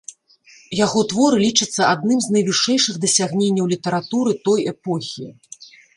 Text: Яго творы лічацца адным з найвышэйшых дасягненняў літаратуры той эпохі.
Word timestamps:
Яго 0.85 1.01
творы 1.11 1.37
лічацца 1.43 1.81
адным 1.93 2.19
з 2.27 2.35
найвышэйшых 2.37 2.95
дасягненняў 3.03 3.65
літаратуры 3.75 4.31
той 4.49 4.59
эпохі. 4.73 5.29